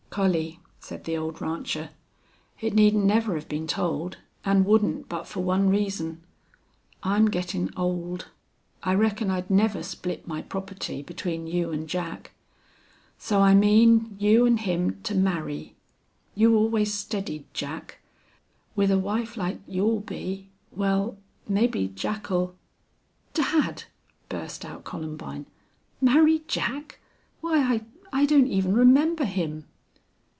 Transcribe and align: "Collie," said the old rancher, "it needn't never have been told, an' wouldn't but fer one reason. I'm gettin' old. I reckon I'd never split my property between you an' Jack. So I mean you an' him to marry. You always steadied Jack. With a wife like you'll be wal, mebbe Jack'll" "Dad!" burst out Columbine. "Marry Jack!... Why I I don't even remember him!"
"Collie," 0.11 0.59
said 0.81 1.05
the 1.05 1.15
old 1.15 1.39
rancher, 1.39 1.89
"it 2.59 2.73
needn't 2.73 3.05
never 3.05 3.35
have 3.35 3.47
been 3.47 3.65
told, 3.65 4.17
an' 4.43 4.65
wouldn't 4.65 5.07
but 5.07 5.25
fer 5.25 5.39
one 5.39 5.69
reason. 5.69 6.21
I'm 7.01 7.29
gettin' 7.29 7.71
old. 7.77 8.27
I 8.83 8.93
reckon 8.93 9.29
I'd 9.29 9.49
never 9.49 9.81
split 9.81 10.27
my 10.27 10.41
property 10.41 11.01
between 11.01 11.47
you 11.47 11.71
an' 11.71 11.87
Jack. 11.87 12.31
So 13.17 13.39
I 13.39 13.55
mean 13.55 14.17
you 14.19 14.45
an' 14.45 14.57
him 14.57 15.01
to 15.03 15.15
marry. 15.15 15.77
You 16.35 16.57
always 16.57 16.93
steadied 16.93 17.45
Jack. 17.53 17.99
With 18.75 18.91
a 18.91 18.99
wife 18.99 19.37
like 19.37 19.61
you'll 19.65 20.01
be 20.01 20.49
wal, 20.71 21.15
mebbe 21.47 21.95
Jack'll" 21.95 22.53
"Dad!" 23.33 23.85
burst 24.27 24.65
out 24.65 24.83
Columbine. 24.83 25.45
"Marry 26.01 26.43
Jack!... 26.49 26.99
Why 27.39 27.59
I 27.63 27.85
I 28.11 28.25
don't 28.25 28.47
even 28.49 28.73
remember 28.73 29.23
him!" 29.23 29.67